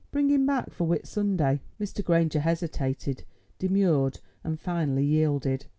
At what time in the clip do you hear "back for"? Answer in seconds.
0.47-0.87